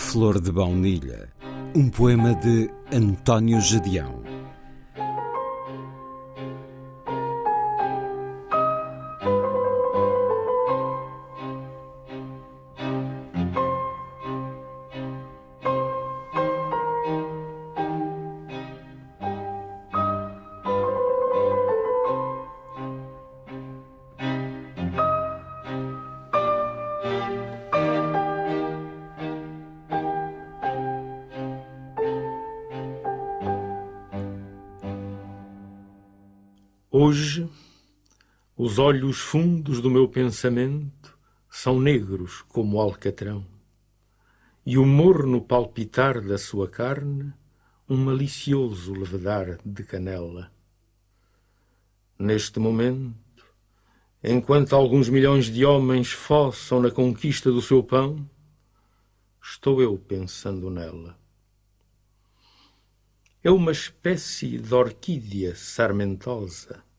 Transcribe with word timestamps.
Flor 0.00 0.40
de 0.40 0.50
Baunilha, 0.50 1.28
um 1.76 1.88
poema 1.88 2.34
de 2.34 2.68
António 2.92 3.60
Gedeão. 3.60 4.22
Hoje, 37.02 37.48
os 38.54 38.78
olhos 38.78 39.20
fundos 39.20 39.80
do 39.80 39.90
meu 39.90 40.06
pensamento 40.06 41.18
são 41.48 41.80
negros 41.80 42.42
como 42.42 42.78
alcatrão, 42.78 43.42
e 44.66 44.76
o 44.76 44.84
morno 44.84 45.40
palpitar 45.40 46.20
da 46.20 46.36
sua 46.36 46.68
carne 46.68 47.32
um 47.88 47.96
malicioso 47.96 48.92
levedar 48.92 49.58
de 49.64 49.82
canela. 49.82 50.52
Neste 52.18 52.60
momento, 52.60 53.46
enquanto 54.22 54.76
alguns 54.76 55.08
milhões 55.08 55.46
de 55.46 55.64
homens 55.64 56.12
fossam 56.12 56.82
na 56.82 56.90
conquista 56.90 57.50
do 57.50 57.62
seu 57.62 57.82
pão, 57.82 58.28
estou 59.42 59.80
eu 59.80 59.96
pensando 59.96 60.68
nela. 60.68 61.18
É 63.42 63.50
uma 63.50 63.72
espécie 63.72 64.58
de 64.58 64.74
orquídea 64.74 65.56
sarmentosa, 65.56 66.89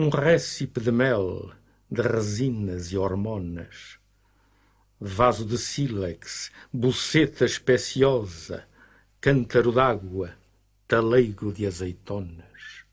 um 0.00 0.10
récipe 0.10 0.80
de 0.80 0.92
mel, 0.92 1.50
de 1.90 2.02
resinas 2.02 2.92
e 2.92 2.96
hormonas, 2.96 3.98
vaso 5.00 5.44
de 5.44 5.58
sílex, 5.58 6.52
buceta 6.72 7.44
especiosa, 7.44 8.64
cântaro 9.20 9.72
d'água, 9.72 10.34
taleigo 10.86 11.52
de 11.52 11.66
azeitonas. 11.66 12.84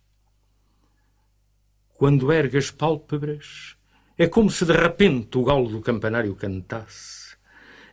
Quando 1.94 2.34
ergue 2.34 2.58
as 2.58 2.72
pálpebras, 2.72 3.78
é 4.18 4.26
como 4.26 4.50
se 4.50 4.66
de 4.66 4.74
repente 4.74 5.38
o 5.38 5.44
galo 5.44 5.70
do 5.70 5.82
campanário 5.82 6.36
cantasse. 6.36 7.38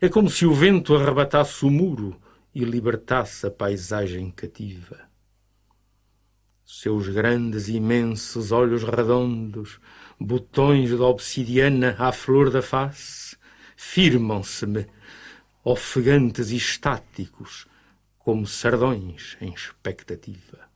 É 0.00 0.08
como 0.08 0.30
se 0.30 0.46
o 0.46 0.54
vento 0.54 0.96
arrebatasse 0.96 1.66
o 1.66 1.70
muro 1.70 2.18
e 2.54 2.64
libertasse 2.64 3.46
a 3.46 3.50
paisagem 3.50 4.30
cativa. 4.30 5.11
Seus 6.64 7.08
grandes 7.08 7.68
imensos 7.68 8.52
olhos 8.52 8.82
redondos, 8.82 9.80
botões 10.18 10.88
de 10.88 10.94
obsidiana 10.94 11.96
à 11.98 12.12
flor 12.12 12.50
da 12.50 12.62
face, 12.62 13.36
firmam-se-me, 13.76 14.86
ofegantes 15.64 16.50
e 16.50 16.56
estáticos, 16.56 17.66
como 18.18 18.46
sardões 18.46 19.36
em 19.40 19.52
expectativa. 19.52 20.70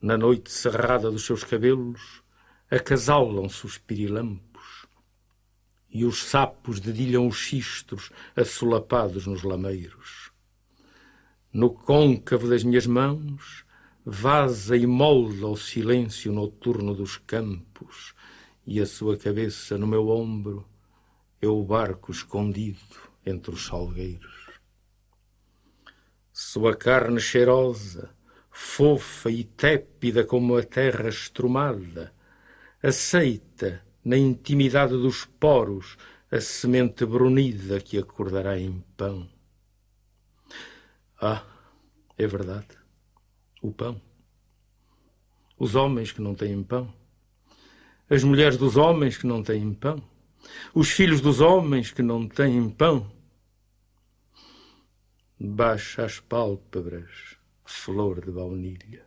Na 0.00 0.16
noite 0.16 0.50
cerrada 0.50 1.10
dos 1.10 1.24
seus 1.24 1.42
cabelos, 1.42 2.22
acasalam-se 2.70 3.66
os 3.66 3.78
pirilampos 3.78 4.86
e 5.90 6.04
os 6.04 6.22
sapos 6.24 6.80
dedilham 6.80 7.26
os 7.26 7.36
xistros 7.36 8.10
assolapados 8.36 9.26
nos 9.26 9.42
lameiros. 9.42 10.30
No 11.52 11.70
côncavo 11.70 12.48
das 12.48 12.62
minhas 12.62 12.86
mãos 12.86 13.64
vaza 14.10 14.74
e 14.74 14.86
molda 14.86 15.48
o 15.48 15.54
silêncio 15.54 16.32
noturno 16.32 16.94
dos 16.94 17.18
campos 17.18 18.14
e 18.66 18.80
a 18.80 18.86
sua 18.86 19.18
cabeça 19.18 19.76
no 19.76 19.86
meu 19.86 20.08
ombro 20.08 20.66
é 21.42 21.46
o 21.46 21.62
barco 21.62 22.10
escondido 22.10 22.96
entre 23.26 23.50
os 23.50 23.66
salgueiros. 23.66 24.60
Sua 26.32 26.74
carne 26.74 27.20
cheirosa, 27.20 28.08
fofa 28.50 29.30
e 29.30 29.44
tépida 29.44 30.24
como 30.24 30.56
a 30.56 30.62
terra 30.62 31.10
estrumada, 31.10 32.10
aceita 32.82 33.84
na 34.02 34.16
intimidade 34.16 34.92
dos 34.92 35.26
poros, 35.26 35.98
a 36.30 36.40
semente 36.40 37.04
brunida 37.04 37.78
que 37.78 37.98
acordará 37.98 38.58
em 38.58 38.82
pão. 38.96 39.28
Ah, 41.20 41.44
é 42.16 42.26
verdade, 42.26 42.87
o 43.62 43.72
pão. 43.72 44.00
Os 45.58 45.74
homens 45.74 46.12
que 46.12 46.20
não 46.20 46.34
têm 46.34 46.62
pão. 46.62 46.92
As 48.08 48.22
mulheres 48.22 48.56
dos 48.56 48.76
homens 48.76 49.16
que 49.16 49.26
não 49.26 49.42
têm 49.42 49.74
pão. 49.74 50.02
Os 50.74 50.90
filhos 50.90 51.20
dos 51.20 51.40
homens 51.40 51.90
que 51.90 52.02
não 52.02 52.28
têm 52.28 52.70
pão. 52.70 53.10
Baixa 55.38 56.04
as 56.04 56.18
pálpebras, 56.20 57.36
flor 57.64 58.24
de 58.24 58.30
baunilha. 58.30 59.06